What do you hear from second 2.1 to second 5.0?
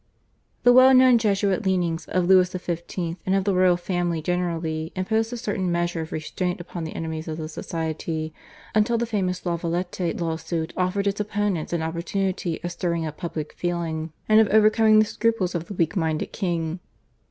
Louis XV. and of the royal family generally,